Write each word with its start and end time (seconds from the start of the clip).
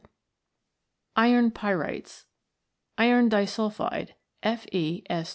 Iron 1.15 1.51
Pyrites. 1.51 2.25
Iron 2.97 3.29
disulphide, 3.29 4.15
FeS 4.41 4.65
2 4.71 5.01